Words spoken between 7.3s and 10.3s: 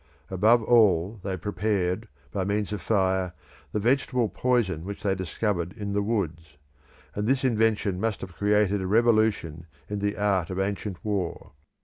invention must have created a revolution in the